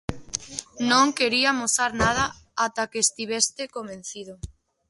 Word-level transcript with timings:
Non 0.91 1.07
quería 1.17 1.49
amosar 1.51 1.91
nada 2.03 2.25
ata 2.65 2.89
que 2.91 2.99
estivese 3.05 3.63
convencido. 3.75 4.33